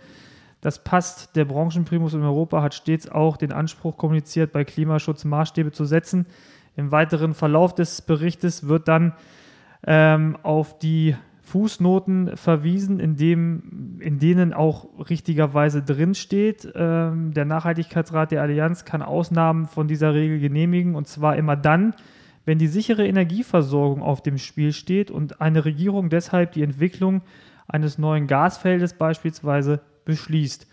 Das 0.62 0.84
passt. 0.84 1.36
Der 1.36 1.46
Branchenprimus 1.46 2.13
in 2.13 2.24
Europa 2.24 2.62
hat 2.62 2.74
stets 2.74 3.10
auch 3.10 3.38
den 3.38 3.51
Anspruch 3.51 3.98
kommuniziert, 3.98 4.51
bei 4.51 4.63
Klimaschutz 4.63 5.25
Maßstäbe 5.25 5.72
zu 5.72 5.86
setzen. 5.86 6.25
Im 6.77 6.91
weiteren 6.91 7.34
Verlauf 7.34 7.75
des 7.75 8.01
Berichtes 8.01 8.67
wird 8.67 8.88
dann 8.88 9.13
ähm, 9.86 10.38
auf 10.41 10.79
die 10.79 11.15
Fußnoten 11.46 12.36
verwiesen, 12.38 13.00
in, 13.00 13.16
dem, 13.16 14.00
in 14.00 14.18
denen 14.18 14.52
auch 14.52 14.88
richtigerweise 15.10 15.84
drinsteht, 15.84 16.68
ähm, 16.74 17.34
der 17.34 17.46
Nachhaltigkeitsrat 17.46 18.32
der 18.32 18.42
Allianz 18.42 18.84
kann 18.84 19.04
Ausnahmen 19.04 19.68
von 19.68 19.88
dieser 19.88 20.14
Regel 20.16 20.40
genehmigen 20.40 20.96
und 20.96 21.08
zwar 21.08 21.36
immer 21.36 21.56
dann, 21.56 21.94
wenn 22.46 22.58
die 22.58 22.68
sichere 22.68 23.06
Energieversorgung 23.06 24.02
auf 24.02 24.24
dem 24.24 24.40
Spiel 24.40 24.74
steht 24.74 25.12
und 25.12 25.40
eine 25.40 25.66
Regierung 25.66 26.10
deshalb 26.10 26.52
die 26.54 26.64
Entwicklung 26.64 27.22
eines 27.68 28.00
neuen 28.00 28.25
Gasfeldes 28.25 28.96
beispielsweise 28.96 29.82
beschließt. 30.04 30.68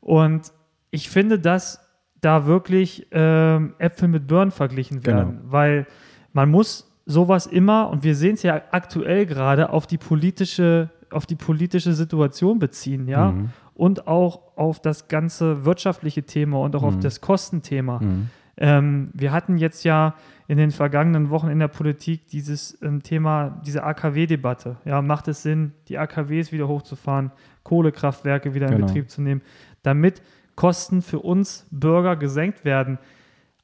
Und 0.00 0.52
ich 0.90 1.08
finde, 1.08 1.38
dass 1.38 1.80
da 2.20 2.44
wirklich 2.44 3.06
ähm, 3.10 3.74
Äpfel 3.78 4.08
mit 4.08 4.26
Birnen 4.26 4.50
verglichen 4.50 5.06
werden, 5.06 5.38
genau. 5.38 5.52
weil 5.52 5.86
man 6.34 6.50
muss 6.50 6.89
sowas 7.10 7.46
immer, 7.46 7.90
und 7.90 8.04
wir 8.04 8.14
sehen 8.14 8.34
es 8.34 8.42
ja 8.42 8.62
aktuell 8.70 9.26
gerade, 9.26 9.70
auf 9.70 9.86
die 9.86 9.98
politische, 9.98 10.90
auf 11.10 11.26
die 11.26 11.34
politische 11.34 11.92
Situation 11.92 12.58
beziehen, 12.58 13.08
ja. 13.08 13.32
Mhm. 13.32 13.50
Und 13.74 14.06
auch 14.06 14.56
auf 14.56 14.80
das 14.80 15.08
ganze 15.08 15.64
wirtschaftliche 15.64 16.22
Thema 16.24 16.60
und 16.60 16.76
auch 16.76 16.82
mhm. 16.82 16.88
auf 16.88 16.98
das 16.98 17.20
Kostenthema. 17.22 18.00
Mhm. 18.00 18.30
Ähm, 18.58 19.10
wir 19.14 19.32
hatten 19.32 19.56
jetzt 19.56 19.84
ja 19.84 20.14
in 20.48 20.58
den 20.58 20.70
vergangenen 20.70 21.30
Wochen 21.30 21.48
in 21.48 21.58
der 21.58 21.68
Politik 21.68 22.28
dieses 22.28 22.80
ähm, 22.82 23.02
Thema, 23.02 23.60
diese 23.64 23.82
AKW-Debatte. 23.82 24.76
Ja, 24.84 25.00
macht 25.00 25.28
es 25.28 25.42
Sinn, 25.42 25.72
die 25.88 25.96
AKWs 25.96 26.52
wieder 26.52 26.68
hochzufahren, 26.68 27.32
Kohlekraftwerke 27.62 28.52
wieder 28.52 28.66
in 28.66 28.74
Genau. 28.74 28.86
Betrieb 28.86 29.10
zu 29.10 29.22
nehmen, 29.22 29.40
damit 29.82 30.20
Kosten 30.56 31.00
für 31.00 31.20
uns 31.20 31.66
Bürger 31.70 32.16
gesenkt 32.16 32.66
werden? 32.66 32.98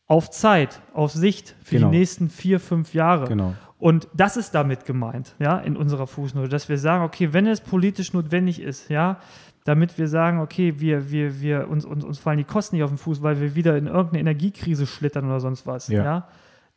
Auf 0.08 0.30
Zeit, 0.30 0.80
auf 0.94 1.12
Sicht 1.12 1.56
für 1.62 1.76
Genau. 1.76 1.90
die 1.90 1.98
nächsten 1.98 2.28
vier, 2.28 2.60
fünf 2.60 2.94
Jahre. 2.94 3.26
Genau. 3.26 3.54
Und 3.78 4.08
das 4.14 4.36
ist 4.36 4.54
damit 4.54 4.84
gemeint, 4.84 5.34
ja, 5.38 5.58
in 5.58 5.76
unserer 5.76 6.06
Fußnote, 6.06 6.48
dass 6.48 6.68
wir 6.68 6.78
sagen, 6.78 7.04
okay, 7.04 7.32
wenn 7.32 7.46
es 7.46 7.60
politisch 7.60 8.12
notwendig 8.12 8.60
ist, 8.60 8.88
ja, 8.88 9.18
damit 9.64 9.98
wir 9.98 10.08
sagen, 10.08 10.40
okay, 10.40 10.74
wir, 10.78 11.10
wir, 11.10 11.40
wir, 11.40 11.68
uns, 11.68 11.84
uns, 11.84 12.04
uns 12.04 12.18
fallen 12.18 12.38
die 12.38 12.44
Kosten 12.44 12.76
nicht 12.76 12.84
auf 12.84 12.90
den 12.90 12.98
Fuß, 12.98 13.20
weil 13.22 13.40
wir 13.40 13.54
wieder 13.54 13.76
in 13.76 13.86
irgendeine 13.86 14.20
Energiekrise 14.20 14.86
schlittern 14.86 15.26
oder 15.26 15.40
sonst 15.40 15.66
was, 15.66 15.88
ja. 15.88 16.04
Ja. 16.04 16.28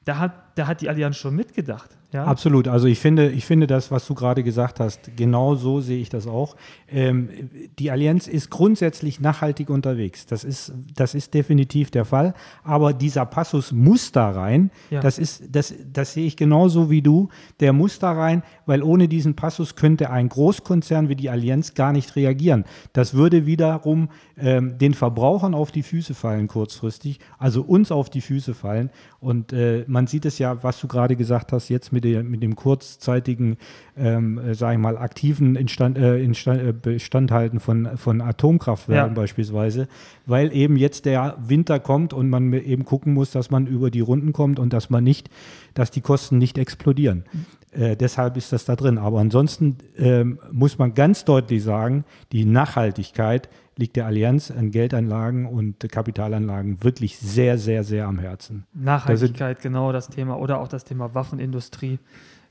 Da, 0.06 0.18
hat, 0.18 0.34
da 0.56 0.66
hat 0.68 0.82
die 0.82 0.90
Allianz 0.90 1.18
schon 1.18 1.36
mitgedacht, 1.36 1.98
ja. 2.12 2.26
Absolut. 2.26 2.68
Also 2.68 2.88
ich 2.88 3.00
finde, 3.00 3.30
ich 3.30 3.46
finde 3.46 3.68
das, 3.68 3.92
was 3.92 4.08
du 4.08 4.16
gerade 4.16 4.44
gesagt 4.44 4.80
hast, 4.80 5.16
genau 5.16 5.54
so 5.54 5.80
sehe 5.80 6.02
ich 6.02 6.10
das 6.10 6.26
auch. 6.26 6.56
Ähm, 6.88 7.30
die 7.78 7.92
Allianz 7.92 8.28
ist 8.28 8.50
grundsätzlich 8.50 9.20
nachhaltig 9.20 9.70
unterwegs. 9.70 10.26
Das 10.26 10.44
ist, 10.44 10.74
das 10.96 11.14
ist 11.14 11.36
definitiv 11.36 11.92
der 11.92 12.06
Fall. 12.06 12.34
Aber 12.64 12.94
dieser 12.94 13.28
Passus 13.28 13.72
muss 13.72 14.12
da 14.12 14.32
rein. 14.32 14.72
Ja. 14.90 15.02
Das 15.02 15.20
ist, 15.20 15.44
das, 15.52 15.76
das 15.86 16.14
sehe 16.14 16.26
ich 16.26 16.36
genauso 16.36 16.90
wie 16.90 17.04
du. 17.04 17.30
Der 17.60 17.74
muss 17.74 18.00
da 18.00 18.12
rein, 18.12 18.42
weil 18.66 18.82
ohne 18.82 19.08
diesen 19.08 19.36
Passus 19.36 19.76
könnte 19.76 20.10
ein 20.10 20.30
Großkonzern 20.30 21.10
wie 21.10 21.16
die 21.16 21.30
Allianz 21.30 21.76
gar 21.76 21.94
nicht 21.94 22.16
reagieren. 22.16 22.66
Das 22.92 23.14
würde 23.14 23.46
wiederum 23.46 24.10
ähm, 24.36 24.80
den 24.80 24.96
Verbrauchern 24.96 25.54
auf 25.54 25.72
die 25.72 25.84
Füße 25.84 26.16
fallen 26.16 26.48
kurzfristig, 26.48 27.20
also 27.38 27.62
uns 27.62 27.92
auf 27.92 28.10
die 28.10 28.22
Füße 28.22 28.56
fallen. 28.56 28.90
Und 29.22 29.52
äh, 29.52 29.84
man 29.88 30.08
sieht 30.08 30.26
es 30.26 30.40
ja, 30.40 30.64
was 30.64 30.80
du 30.80 30.88
gerade 30.88 31.18
gesagt 31.18 31.52
hast, 31.52 31.68
jetzt 31.68 31.92
mit, 31.92 32.06
der, 32.06 32.24
mit 32.24 32.42
dem 32.42 32.56
kurzzeitigen, 32.56 33.58
ähm, 33.98 34.38
äh, 34.38 34.56
sage 34.56 34.76
ich 34.76 34.80
mal, 34.80 34.98
aktiven 34.98 35.58
Instand, 35.58 35.98
äh, 35.98 36.20
Instand, 36.24 36.62
äh, 36.62 36.74
Bestandhalten 36.74 37.60
von, 37.60 37.98
von 37.98 38.22
Atomkraftwerken 38.22 39.16
Ja. 39.16 39.22
beispielsweise, 39.22 39.90
weil 40.26 40.54
eben 40.56 40.78
jetzt 40.78 41.06
der 41.06 41.38
Winter 41.46 41.80
kommt 41.82 42.14
und 42.14 42.30
man 42.30 42.54
eben 42.54 42.86
gucken 42.86 43.14
muss, 43.14 43.32
dass 43.32 43.52
man 43.52 43.68
über 43.68 43.92
die 43.92 44.00
Runden 44.00 44.32
kommt 44.32 44.58
und 44.58 44.72
dass 44.72 44.90
man 44.90 45.04
nicht, 45.04 45.30
dass 45.74 45.92
die 45.92 46.02
Kosten 46.02 46.38
nicht 46.38 46.58
explodieren. 46.58 47.26
Äh, 47.72 47.98
deshalb 47.98 48.38
ist 48.38 48.54
das 48.54 48.66
da 48.66 48.76
drin. 48.76 48.98
Aber 48.98 49.20
ansonsten 49.20 49.78
ähm, 49.98 50.40
muss 50.52 50.78
man 50.78 50.94
ganz 50.94 51.26
deutlich 51.26 51.62
sagen, 51.62 52.06
die 52.32 52.46
Nachhaltigkeit 52.46 53.50
liegt 53.80 53.96
der 53.96 54.06
Allianz 54.06 54.52
an 54.52 54.72
Geldanlagen 54.72 55.46
und 55.46 55.80
Kapitalanlagen 55.90 56.84
wirklich 56.84 57.18
sehr, 57.18 57.58
sehr, 57.58 57.86
sehr 57.86 58.08
am 58.08 58.20
Herzen. 58.20 58.66
Nachhaltigkeit, 58.74 59.62
genau 59.62 59.94
das 59.94 60.10
Thema. 60.10 60.38
Oder 60.38 60.60
auch 60.60 60.68
das 60.68 60.84
Thema 60.84 61.16
Waffenindustrie, 61.16 61.98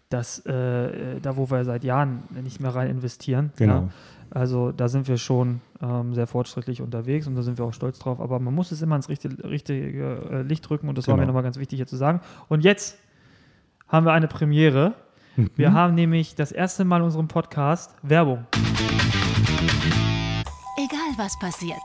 das, 0.08 0.38
äh, 0.46 1.20
da 1.20 1.36
wo 1.36 1.50
wir 1.50 1.64
seit 1.66 1.84
Jahren 1.84 2.22
nicht 2.42 2.60
mehr 2.60 2.74
rein 2.74 2.88
investieren. 2.88 3.52
Genau. 3.56 3.74
Ja. 3.74 3.88
Also 4.30 4.72
da 4.72 4.88
sind 4.88 5.06
wir 5.06 5.18
schon 5.18 5.60
ähm, 5.82 6.14
sehr 6.14 6.26
fortschrittlich 6.26 6.80
unterwegs 6.80 7.26
und 7.26 7.34
da 7.34 7.42
sind 7.42 7.58
wir 7.58 7.66
auch 7.66 7.74
stolz 7.74 7.98
drauf. 7.98 8.20
Aber 8.20 8.38
man 8.38 8.54
muss 8.54 8.72
es 8.72 8.80
immer 8.80 8.96
ins 8.96 9.10
richtige, 9.10 9.44
richtige 9.44 10.16
äh, 10.30 10.42
Licht 10.42 10.68
rücken 10.70 10.88
und 10.88 10.96
das 10.96 11.08
war 11.08 11.14
Genau. 11.14 11.22
mir 11.22 11.26
nochmal 11.26 11.42
ganz 11.42 11.58
wichtig 11.58 11.76
hier 11.76 11.86
zu 11.86 11.96
sagen. 11.96 12.20
Und 12.48 12.64
jetzt 12.64 12.98
haben 13.86 14.06
wir 14.06 14.12
eine 14.12 14.28
Premiere. 14.28 14.94
Mhm. 15.36 15.50
Wir 15.56 15.74
haben 15.74 15.94
nämlich 15.94 16.34
das 16.34 16.52
erste 16.52 16.86
Mal 16.86 16.98
in 16.98 17.02
unserem 17.04 17.28
Podcast 17.28 17.94
Werbung. 18.02 18.46
Was 21.18 21.36
passiert, 21.36 21.80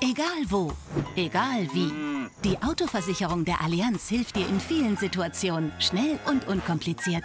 egal 0.00 0.44
wo, 0.48 0.72
egal 1.16 1.66
wie. 1.72 1.90
Die 2.44 2.56
Autoversicherung 2.62 3.44
der 3.44 3.60
Allianz 3.60 4.08
hilft 4.08 4.36
dir 4.36 4.46
in 4.46 4.60
vielen 4.60 4.96
Situationen 4.96 5.72
schnell 5.80 6.20
und 6.26 6.46
unkompliziert. 6.46 7.24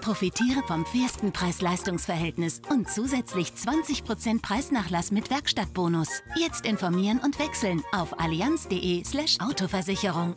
Profitiere 0.00 0.62
vom 0.66 0.86
fairsten 0.86 1.30
Preis-Leistungs-Verhältnis 1.30 2.62
und 2.70 2.88
zusätzlich 2.88 3.48
20% 3.48 4.40
Preisnachlass 4.40 5.10
mit 5.10 5.28
Werkstattbonus. 5.28 6.22
Jetzt 6.34 6.64
informieren 6.64 7.20
und 7.22 7.38
wechseln 7.38 7.82
auf 7.92 8.18
allianz.de/slash 8.18 9.38
Autoversicherung. 9.40 10.36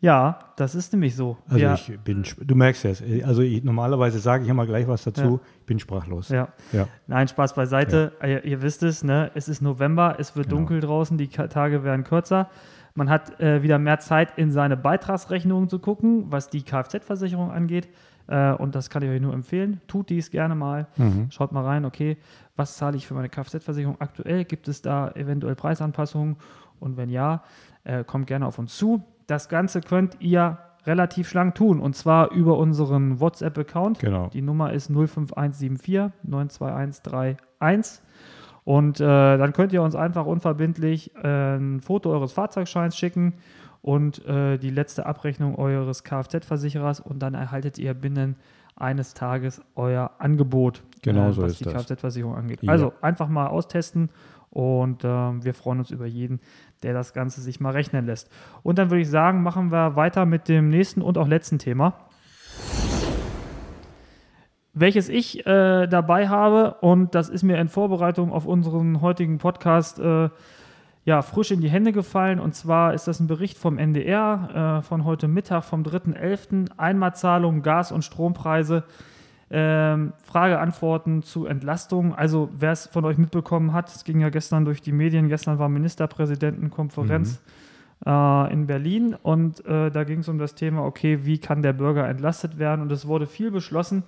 Ja, 0.00 0.38
das 0.56 0.76
ist 0.76 0.92
nämlich 0.92 1.16
so. 1.16 1.36
Also 1.46 1.56
wir, 1.58 1.74
ich 1.74 1.98
bin, 2.04 2.24
du 2.40 2.54
merkst 2.54 2.84
es. 2.84 3.02
Also 3.24 3.42
ich, 3.42 3.64
normalerweise 3.64 4.20
sage 4.20 4.44
ich 4.44 4.48
immer 4.48 4.64
gleich 4.64 4.86
was 4.86 5.02
dazu. 5.02 5.22
Ja. 5.22 5.40
Ich 5.60 5.66
bin 5.66 5.80
sprachlos. 5.80 6.28
ja. 6.28 6.48
Ja. 6.72 6.86
Nein, 7.08 7.26
Spaß 7.26 7.54
beiseite. 7.54 8.12
Ihr, 8.22 8.44
ihr 8.44 8.62
wisst 8.62 8.84
es, 8.84 9.02
ne? 9.02 9.30
es 9.34 9.48
ist 9.48 9.60
November, 9.60 10.14
es 10.18 10.36
wird 10.36 10.46
Genau. 10.48 10.58
dunkel 10.60 10.80
draußen, 10.80 11.18
die 11.18 11.26
Tage 11.28 11.82
werden 11.82 12.04
kürzer. 12.04 12.48
Man 12.94 13.10
hat 13.10 13.40
äh, 13.40 13.62
wieder 13.62 13.78
mehr 13.78 13.98
Zeit, 13.98 14.38
in 14.38 14.50
seine 14.52 14.76
Beitragsrechnungen 14.76 15.68
zu 15.68 15.78
gucken, 15.80 16.26
was 16.30 16.48
die 16.48 16.62
Kfz-Versicherung 16.62 17.50
angeht. 17.50 17.88
Äh, 18.28 18.52
und 18.52 18.74
das 18.76 18.90
kann 18.90 19.02
ich 19.02 19.10
euch 19.10 19.20
nur 19.20 19.34
empfehlen. 19.34 19.80
Tut 19.88 20.10
dies 20.10 20.30
gerne 20.30 20.54
mal. 20.54 20.86
Schaut 21.30 21.50
mal 21.52 21.64
rein, 21.64 21.84
okay, 21.84 22.18
was 22.56 22.76
zahle 22.76 22.96
ich 22.96 23.06
für 23.06 23.14
meine 23.14 23.28
Kfz-Versicherung 23.28 24.00
aktuell? 24.00 24.44
Gibt 24.44 24.68
es 24.68 24.80
da 24.80 25.10
eventuell 25.12 25.54
Preisanpassungen? 25.56 26.36
Und 26.80 26.96
wenn 26.96 27.08
ja, 27.10 27.42
äh, 27.84 28.04
kommt 28.04 28.28
gerne 28.28 28.46
auf 28.46 28.58
uns 28.60 28.76
zu. 28.76 29.02
Das 29.28 29.48
Ganze 29.48 29.82
könnt 29.82 30.16
ihr 30.20 30.58
relativ 30.86 31.28
schlank 31.28 31.54
tun 31.54 31.80
und 31.80 31.94
zwar 31.94 32.32
über 32.32 32.56
unseren 32.58 33.20
WhatsApp-Account. 33.20 34.00
Genau. 34.00 34.28
Die 34.32 34.42
Nummer 34.42 34.72
ist 34.72 34.88
05174 34.88 36.10
92131. 36.24 38.02
Und 38.64 39.00
äh, 39.00 39.04
dann 39.04 39.52
könnt 39.52 39.72
ihr 39.72 39.82
uns 39.82 39.94
einfach 39.94 40.26
unverbindlich 40.26 41.14
äh, 41.16 41.56
ein 41.56 41.80
Foto 41.80 42.10
eures 42.10 42.32
Fahrzeugscheins 42.32 42.96
schicken 42.96 43.34
und 43.82 44.24
äh, 44.26 44.58
die 44.58 44.70
letzte 44.70 45.06
Abrechnung 45.06 45.56
eures 45.56 46.04
Kfz-Versicherers 46.04 47.00
und 47.00 47.20
dann 47.20 47.34
erhaltet 47.34 47.78
ihr 47.78 47.94
binnen 47.94 48.36
eines 48.76 49.14
Tages 49.14 49.60
euer 49.74 50.12
Angebot, 50.18 50.82
Genau 51.02 51.28
äh, 51.28 51.32
so 51.32 51.42
was 51.42 51.52
ist 51.52 51.60
die. 51.60 51.64
Kfz-Versicherung 51.64 52.34
angeht. 52.34 52.62
Ja. 52.62 52.72
Also 52.72 52.92
einfach 53.00 53.28
mal 53.28 53.46
austesten 53.46 54.10
und 54.50 55.02
ähm, 55.04 55.44
wir 55.44 55.54
freuen 55.54 55.78
uns 55.78 55.90
über 55.90 56.06
jeden, 56.06 56.40
der 56.82 56.94
das 56.94 57.12
Ganze 57.12 57.40
sich 57.40 57.60
mal 57.60 57.72
rechnen 57.72 58.06
lässt. 58.06 58.30
Und 58.62 58.78
dann 58.78 58.90
würde 58.90 59.02
ich 59.02 59.10
sagen, 59.10 59.42
machen 59.42 59.70
wir 59.70 59.96
weiter 59.96 60.26
mit 60.26 60.48
dem 60.48 60.68
nächsten 60.68 61.02
und 61.02 61.18
auch 61.18 61.28
letzten 61.28 61.58
Thema 61.58 62.08
welches 64.80 65.08
ich 65.08 65.46
äh, 65.46 65.86
dabei 65.86 66.28
habe 66.28 66.76
und 66.80 67.14
das 67.14 67.28
ist 67.28 67.42
mir 67.42 67.58
in 67.58 67.68
Vorbereitung 67.68 68.32
auf 68.32 68.46
unseren 68.46 69.00
heutigen 69.00 69.38
Podcast 69.38 69.98
äh, 69.98 70.28
ja, 71.04 71.22
frisch 71.22 71.50
in 71.50 71.60
die 71.60 71.70
Hände 71.70 71.92
gefallen. 71.92 72.38
Und 72.38 72.54
zwar 72.54 72.92
ist 72.92 73.08
das 73.08 73.18
ein 73.18 73.28
Bericht 73.28 73.56
vom 73.56 73.78
NDR 73.78 74.80
äh, 74.80 74.82
von 74.82 75.04
heute 75.04 75.26
Mittag, 75.26 75.64
vom 75.64 75.82
3.11. 75.82 76.72
Einmalzahlung, 76.76 77.62
Gas- 77.62 77.92
und 77.92 78.04
Strompreise. 78.04 78.84
Ähm, 79.50 80.12
Frage, 80.22 80.58
Antworten 80.58 81.22
zu 81.22 81.46
Entlastung. 81.46 82.14
Also, 82.14 82.50
wer 82.58 82.72
es 82.72 82.86
von 82.86 83.04
euch 83.06 83.16
mitbekommen 83.16 83.72
hat, 83.72 83.88
es 83.94 84.04
ging 84.04 84.20
ja 84.20 84.28
gestern 84.28 84.64
durch 84.66 84.82
die 84.82 84.92
Medien. 84.92 85.28
Gestern 85.28 85.58
war 85.58 85.68
Ministerpräsidentenkonferenz 85.70 87.40
äh, 88.06 88.52
in 88.52 88.66
Berlin 88.66 89.16
und 89.22 89.64
äh, 89.66 89.90
da 89.90 90.04
ging 90.04 90.20
es 90.20 90.28
um 90.28 90.38
das 90.38 90.54
Thema, 90.54 90.84
okay, 90.84 91.20
wie 91.24 91.38
kann 91.38 91.62
der 91.62 91.72
Bürger 91.72 92.08
entlastet 92.08 92.58
werden? 92.58 92.82
Und 92.82 92.92
es 92.92 93.06
wurde 93.06 93.26
viel 93.26 93.50
beschlossen. 93.50 94.02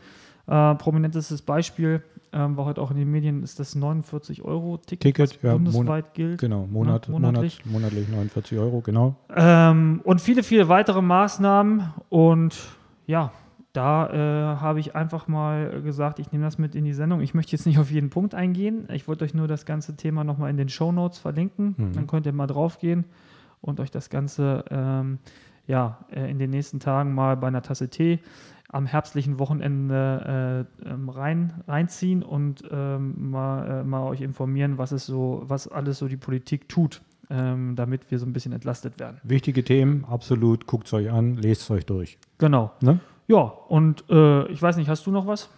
Äh, 0.47 0.75
prominentestes 0.77 1.43
Beispiel 1.43 2.03
ähm, 2.33 2.57
war 2.57 2.65
heute 2.65 2.81
auch 2.81 2.91
in 2.91 2.97
den 2.97 3.11
Medien, 3.11 3.43
ist 3.43 3.59
das 3.61 3.77
49-Euro-Ticket, 3.77 5.01
Ticket, 5.01 5.37
was 5.37 5.43
ja, 5.43 5.53
bundesweit 5.55 5.85
Monat- 5.87 6.15
gilt. 6.15 6.41
Genau, 6.41 6.67
Monat, 6.67 7.09
Ne, 7.09 7.13
monatlich. 7.19 7.65
monatlich 7.67 8.09
49 8.09 8.59
Euro, 8.59 8.81
genau. 8.81 9.17
Ähm, 9.35 10.01
und 10.05 10.21
viele, 10.21 10.43
viele 10.43 10.69
weitere 10.69 11.03
Maßnahmen. 11.03 11.93
Und 12.09 12.57
ja, 13.07 13.33
da 13.73 14.09
äh, 14.09 14.61
habe 14.61 14.81
ich 14.81 14.97
einfach 14.97 15.29
mal 15.29 15.83
gesagt, 15.83 16.19
ich 16.19 16.33
nehme 16.33 16.45
das 16.45 16.59
mit 16.59 16.75
in 16.75 16.85
die 16.85 16.93
Sendung. 16.93 17.21
Ich 17.21 17.35
möchte 17.35 17.53
jetzt 17.53 17.67
nicht 17.67 17.79
auf 17.79 17.91
jeden 17.91 18.11
Punkt 18.11 18.35
eingehen. 18.35 18.89
Ich 18.93 19.07
wollte 19.07 19.25
euch 19.25 19.35
nur 19.35 19.47
das 19.47 19.65
ganze 19.65 19.97
Thema 19.97 20.25
nochmal 20.25 20.51
in 20.51 20.57
den 20.57 20.69
Show 20.69 20.91
Notes 20.91 21.19
verlinken. 21.19 21.75
Dann 21.95 22.07
könnt 22.07 22.27
ihr 22.27 22.33
mal 22.33 22.47
draufgehen 22.47 23.05
und 23.61 23.81
euch 23.81 23.91
das 23.91 24.11
Ganze 24.11 24.65
ähm, 24.71 25.19
ja, 25.67 25.99
äh, 26.11 26.31
in 26.31 26.39
den 26.39 26.51
nächsten 26.51 26.81
Tagen 26.81 27.15
mal 27.15 27.37
bei 27.37 27.47
einer 27.47 27.63
Tasse 27.63 27.89
Tee 27.89 28.19
am 28.73 28.87
herbstlichen 28.87 29.39
Wochenende 29.39 30.67
äh, 30.85 30.89
ähm, 30.89 31.09
rein, 31.09 31.63
reinziehen 31.67 32.23
und 32.23 32.63
ähm, 32.71 33.31
mal, 33.31 33.81
äh, 33.81 33.85
mal 33.85 34.03
euch 34.05 34.21
informieren, 34.21 34.79
was 34.79 34.93
es 34.93 35.07
so, 35.07 35.43
was 35.45 35.67
alles 35.67 35.99
so 35.99 36.07
die 36.07 36.17
Politik 36.17 36.69
tut, 36.69 37.03
ähm, 37.31 37.75
damit 37.75 38.11
wir 38.11 38.19
so 38.19 38.27
ein 38.27 38.33
bisschen 38.33 38.53
entlastet 38.53 39.01
werden. 39.01 39.21
Wichtige 39.25 39.65
Themen, 39.65 40.05
absolut. 40.09 40.67
Guckt 40.67 40.87
es 40.87 40.93
euch 40.93 41.11
an, 41.11 41.35
lest 41.35 41.63
es 41.63 41.71
euch 41.71 41.85
durch. 41.85 42.19
Genau. 42.39 42.71
Ne? 42.81 43.01
Ja, 43.31 43.43
und 43.69 44.05
äh, 44.11 44.47
ich 44.49 44.61
weiß 44.61 44.77
nicht, 44.77 44.89
hast 44.89 45.07
du 45.07 45.11
noch 45.11 45.27
was? 45.27 45.49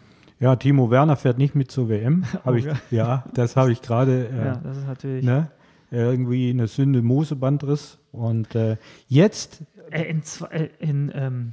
Ja, 0.41 0.57
Timo 0.57 0.91
Werner 0.91 1.17
fährt 1.17 1.39
nicht 1.39 1.55
mit 1.55 1.71
zur 1.71 1.89
WM. 1.89 2.25
Hab 2.45 2.47
Oh, 2.49 2.55
ich, 2.55 2.65
ja. 2.67 2.75
ja. 2.91 3.25
das 3.35 3.57
habe 3.57 3.73
ich 3.73 3.81
gerade. 3.81 4.29
Äh, 4.29 4.45
Ja, 4.47 4.57
das 4.63 4.77
ist 4.77 4.87
natürlich. 4.87 5.25
ne? 5.25 5.51
Irgendwie 5.91 6.51
eine 6.51 6.67
Sünde 6.69 7.01
Mosebandriss. 7.03 7.99
Und 8.13 8.55
äh, 8.55 8.77
jetzt, 9.09 9.63
Äh, 9.91 10.03
in 10.11 10.23
äh, 10.51 10.69
in, 10.81 11.13
ähm, 11.15 11.53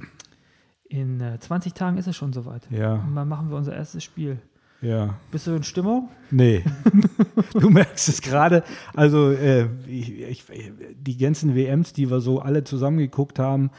in 0.88 1.20
äh, 1.20 1.38
20 1.38 1.72
Tagen 1.74 1.96
ist 1.98 2.06
es 2.06 2.16
schon 2.16 2.32
soweit. 2.32 2.66
ja, 2.70 2.94
Und 2.94 3.14
dann 3.14 3.28
machen 3.28 3.48
wir 3.50 3.56
unser 3.56 3.74
erstes 3.74 4.02
Spiel. 4.04 4.38
Ja. 4.82 5.14
Bist 5.30 5.46
du 5.46 5.52
in 5.52 5.62
Stimmung? 5.62 6.08
Nee. 6.30 6.64
du 7.52 7.68
merkst 7.70 8.08
es 8.08 8.22
gerade. 8.22 8.62
Also 8.94 9.30
äh, 9.30 9.68
ich, 9.86 10.20
ich, 10.20 10.44
die 10.98 11.16
ganzen 11.18 11.54
WMs, 11.54 11.92
die 11.92 12.10
wir 12.10 12.20
so 12.20 12.40
alle 12.40 12.64
zusammengeguckt 12.64 13.38
haben, 13.38 13.70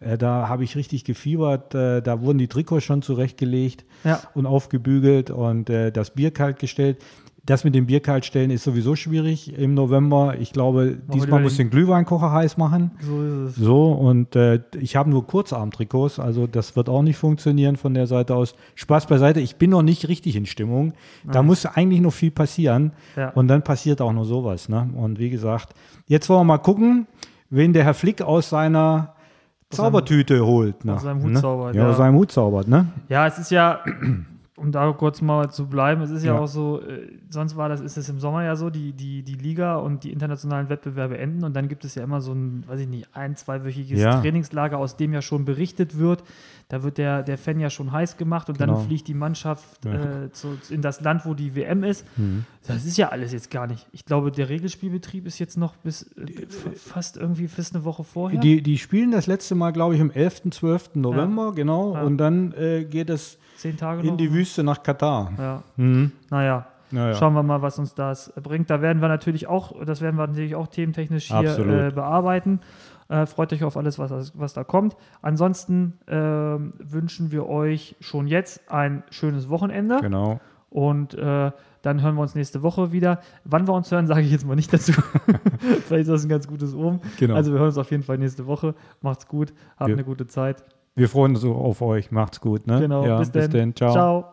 äh, 0.00 0.18
da 0.18 0.48
habe 0.48 0.64
ich 0.64 0.76
richtig 0.76 1.04
gefiebert. 1.04 1.74
Äh, 1.74 2.00
da 2.02 2.20
wurden 2.20 2.38
die 2.38 2.48
Trikots 2.48 2.84
schon 2.84 3.02
zurechtgelegt 3.02 3.84
Ja. 4.04 4.20
und 4.34 4.46
aufgebügelt 4.46 5.30
und 5.30 5.70
äh, 5.70 5.92
das 5.92 6.10
Bier 6.10 6.30
kalt 6.32 6.58
gestellt. 6.58 6.98
Das 7.46 7.64
mit 7.64 7.74
dem 7.74 7.86
Bier 7.86 8.00
kalt 8.00 8.26
stellen 8.26 8.50
ist 8.50 8.64
sowieso 8.64 8.96
schwierig 8.96 9.58
im 9.58 9.72
November. 9.72 10.34
Ich 10.38 10.52
glaube, 10.52 10.98
diesmal 11.08 11.24
lieber 11.24 11.38
muss 11.40 11.52
ich 11.52 11.58
den 11.58 11.70
Glühweinkocher 11.70 12.30
heiß 12.30 12.58
machen. 12.58 12.90
So 13.00 13.22
ist 13.22 13.32
es. 13.32 13.56
So, 13.56 13.92
und 13.92 14.36
äh, 14.36 14.60
ich 14.78 14.94
habe 14.94 15.08
nur 15.08 15.26
Kurzarmtrikots, 15.26 16.18
also 16.18 16.46
das 16.46 16.76
wird 16.76 16.90
auch 16.90 17.02
nicht 17.02 17.16
funktionieren 17.16 17.76
von 17.76 17.94
der 17.94 18.06
Seite 18.06 18.34
aus. 18.36 18.54
Spaß 18.74 19.06
beiseite, 19.06 19.40
ich 19.40 19.56
bin 19.56 19.70
noch 19.70 19.82
nicht 19.82 20.06
richtig 20.06 20.36
in 20.36 20.44
Stimmung. 20.44 20.92
Da 21.24 21.42
muss 21.42 21.64
eigentlich 21.64 22.02
noch 22.02 22.12
viel 22.12 22.30
passieren. 22.30 22.92
Ja. 23.16 23.30
Und 23.30 23.48
dann 23.48 23.64
passiert 23.64 24.02
auch 24.02 24.12
nur 24.12 24.26
sowas. 24.26 24.68
Ne? 24.68 24.90
Und 24.94 25.18
wie 25.18 25.30
gesagt, 25.30 25.72
jetzt 26.06 26.28
wollen 26.28 26.40
wir 26.40 26.44
mal 26.44 26.58
gucken, 26.58 27.06
wen 27.48 27.72
der 27.72 27.84
Herr 27.84 27.94
Flick 27.94 28.20
aus 28.20 28.50
seiner 28.50 29.14
Zaubertüte 29.70 30.44
holt. 30.44 30.84
Ne? 30.84 30.94
aus 30.94 31.02
seinem 31.02 31.22
Hut 31.22 31.32
ne? 31.32 31.40
zaubert, 31.40 31.74
Ja, 31.74 31.84
ja. 31.84 31.90
aus 31.90 31.96
seinem 31.96 32.16
Hut 32.16 32.32
zaubert, 32.32 32.68
ne? 32.68 32.86
Ja, 33.08 33.26
es 33.26 33.38
ist 33.38 33.50
ja, 33.50 33.80
um 34.56 34.72
da 34.72 34.90
kurz 34.92 35.22
mal 35.22 35.48
zu 35.50 35.68
bleiben, 35.68 36.02
es 36.02 36.10
ist 36.10 36.24
ja, 36.24 36.34
Ja. 36.34 36.40
auch 36.40 36.48
so, 36.48 36.80
äh, 36.82 37.08
sonst 37.30 37.56
war 37.56 37.68
das, 37.68 37.80
ist 37.80 37.96
es 37.96 38.08
im 38.08 38.18
Sommer 38.18 38.42
ja 38.44 38.56
so, 38.56 38.68
die, 38.68 38.92
die, 38.92 39.22
die 39.22 39.34
Liga 39.34 39.76
und 39.76 40.02
die 40.04 40.12
internationalen 40.12 40.68
Wettbewerbe 40.68 41.18
enden 41.18 41.44
und 41.44 41.54
dann 41.54 41.68
gibt 41.68 41.84
es 41.84 41.94
ja 41.94 42.02
immer 42.02 42.20
so 42.20 42.32
ein, 42.32 42.64
weiß 42.66 42.80
ich 42.80 42.88
nicht, 42.88 43.08
ein-, 43.14 43.36
zweiwöchiges 43.36 44.00
Ja. 44.00 44.20
Trainingslager, 44.20 44.76
aus 44.78 44.96
dem 44.96 45.12
ja 45.12 45.22
schon 45.22 45.44
berichtet 45.44 45.98
wird. 45.98 46.24
Da 46.70 46.82
wird 46.82 46.96
der, 46.98 47.22
der 47.22 47.36
Fan 47.36 47.60
ja 47.60 47.68
schon 47.68 47.92
heiß 47.92 48.16
gemacht 48.16 48.48
und 48.48 48.56
Genau. 48.58 48.76
dann 48.76 48.86
fliegt 48.86 49.06
die 49.08 49.14
Mannschaft 49.14 49.84
Ja. 49.84 49.90
Mhm. 49.92 50.24
äh, 50.26 50.32
zu, 50.32 50.56
in 50.70 50.80
das 50.80 51.00
Land, 51.02 51.26
wo 51.26 51.34
die 51.34 51.54
WM 51.54 51.84
ist. 51.84 52.06
Das 52.66 52.84
ist 52.86 52.96
ja 52.96 53.08
alles 53.10 53.32
jetzt 53.32 53.50
gar 53.50 53.66
nicht. 53.66 53.86
Ich 53.92 54.04
glaube, 54.06 54.30
der 54.30 54.48
Regelspielbetrieb 54.48 55.26
ist 55.26 55.38
jetzt 55.38 55.58
noch 55.58 55.74
bis 55.76 56.02
äh, 56.16 56.46
fast 56.76 57.16
irgendwie 57.18 57.46
bis 57.48 57.74
eine 57.74 57.84
Woche 57.84 58.04
vorher. 58.04 58.40
Die, 58.40 58.62
die 58.62 58.78
spielen 58.78 59.10
das 59.10 59.26
letzte 59.26 59.54
Mal, 59.54 59.72
glaube 59.72 59.96
ich, 59.96 60.00
am 60.00 60.10
11., 60.10 60.42
12. 60.50 60.94
November, 60.94 61.52
genau. 61.52 61.94
Ja. 61.94 62.02
Und 62.02 62.18
dann 62.18 62.52
äh, 62.52 62.84
geht 62.84 63.10
es 63.10 63.36
Zehn 63.56 63.76
Tage 63.76 64.00
in 64.02 64.06
noch. 64.06 64.16
die 64.16 64.32
Wüste 64.32 64.62
nach 64.62 64.82
Katar. 64.82 65.32
Ja. 65.38 65.62
Mhm. 65.76 66.12
Naja, 66.30 66.66
Naja. 66.92 67.14
schauen 67.16 67.34
wir 67.34 67.42
mal, 67.42 67.60
was 67.62 67.78
uns 67.78 67.94
das 67.94 68.32
bringt. 68.42 68.70
Da 68.70 68.80
werden 68.80 69.02
wir 69.02 69.08
natürlich 69.08 69.46
auch, 69.48 69.84
das 69.84 70.00
werden 70.00 70.16
wir 70.16 70.26
natürlich 70.26 70.54
auch 70.54 70.68
thementechnisch 70.68 71.26
hier 71.36 71.58
äh, 71.58 71.90
bearbeiten. 71.90 72.60
Äh, 73.10 73.26
freut 73.26 73.52
euch 73.52 73.64
auf 73.64 73.76
alles, 73.76 73.98
was, 73.98 74.32
was 74.38 74.52
da 74.54 74.64
kommt. 74.64 74.96
Ansonsten 75.20 75.98
ähm, 76.08 76.72
wünschen 76.78 77.32
wir 77.32 77.46
euch 77.48 77.96
schon 78.00 78.26
jetzt 78.28 78.70
ein 78.70 79.02
schönes 79.10 79.48
Wochenende 79.50 79.98
Genau. 80.00 80.38
und 80.70 81.14
äh, 81.14 81.50
dann 81.82 82.02
hören 82.02 82.14
wir 82.14 82.22
uns 82.22 82.34
nächste 82.36 82.62
Woche 82.62 82.92
wieder. 82.92 83.18
Wann 83.44 83.66
wir 83.66 83.74
uns 83.74 83.90
hören, 83.90 84.06
sage 84.06 84.20
ich 84.22 84.30
jetzt 84.30 84.46
mal 84.46 84.54
nicht 84.54 84.72
dazu. 84.72 84.92
Vielleicht 85.86 86.02
ist 86.02 86.08
das 86.08 86.22
ein 86.24 86.28
ganz 86.28 86.46
gutes 86.46 86.72
Ohm. 86.74 87.00
Genau. 87.18 87.34
Also 87.34 87.50
wir 87.52 87.58
hören 87.58 87.68
uns 87.68 87.78
auf 87.78 87.90
jeden 87.90 88.04
Fall 88.04 88.16
nächste 88.18 88.46
Woche. 88.46 88.74
Macht's 89.02 89.26
gut, 89.26 89.52
habt 89.76 89.88
Wir- 89.88 89.94
eine 89.96 90.04
gute 90.04 90.26
Zeit. 90.28 90.62
Wir 90.94 91.08
freuen 91.08 91.32
uns 91.32 91.40
so 91.40 91.54
auf 91.54 91.82
euch. 91.82 92.10
Macht's 92.10 92.40
gut. 92.40 92.66
Ne? 92.66 92.80
Genau, 92.80 93.04
ja, 93.06 93.18
bis, 93.18 93.30
denn. 93.30 93.74
Ciao. 93.74 93.92
Ciao. 93.92 94.24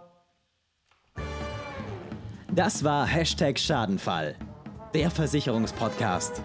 Das 2.53 2.84
war 2.84 3.05
Hashtag 3.05 3.57
Schadenfall, 3.60 4.36
der 4.93 5.10
Versicherungspodcast. 5.12 6.41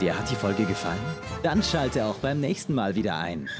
Dir 0.00 0.18
hat 0.18 0.30
die 0.30 0.34
Folge 0.34 0.64
gefallen? 0.64 0.98
Dann 1.42 1.62
schalte 1.62 2.06
auch 2.06 2.16
beim 2.16 2.40
nächsten 2.40 2.74
Mal 2.74 2.94
wieder 2.94 3.18
ein. 3.18 3.50